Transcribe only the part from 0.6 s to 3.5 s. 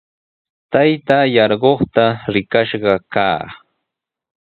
Taytaa yarquqta rikash kaa.